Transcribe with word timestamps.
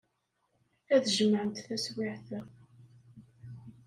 Ad 0.95 1.05
jemɛent 1.15 1.63
taswiɛt-a. 1.67 2.41